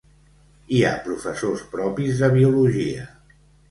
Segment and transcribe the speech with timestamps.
[0.77, 3.11] Hi ha professors propis de Biologia